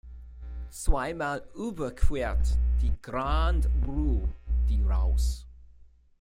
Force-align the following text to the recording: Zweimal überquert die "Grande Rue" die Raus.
Zweimal 0.71 1.47
überquert 1.53 2.57
die 2.81 2.91
"Grande 3.03 3.69
Rue" 3.85 4.27
die 4.67 4.81
Raus. 4.81 5.45